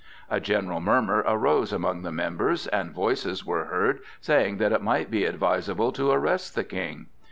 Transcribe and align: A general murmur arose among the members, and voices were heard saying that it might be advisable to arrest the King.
A 0.31 0.39
general 0.39 0.79
murmur 0.79 1.23
arose 1.27 1.71
among 1.71 2.01
the 2.01 2.11
members, 2.11 2.65
and 2.65 2.89
voices 2.89 3.45
were 3.45 3.65
heard 3.65 3.99
saying 4.19 4.57
that 4.57 4.71
it 4.71 4.81
might 4.81 5.11
be 5.11 5.25
advisable 5.25 5.91
to 5.91 6.09
arrest 6.09 6.55
the 6.55 6.63
King. 6.63 7.05